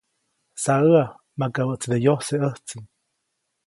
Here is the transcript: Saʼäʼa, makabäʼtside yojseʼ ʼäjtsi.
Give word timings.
Saʼäʼa, 0.63 1.03
makabäʼtside 1.39 1.95
yojseʼ 2.05 2.39
ʼäjtsi. 2.41 2.77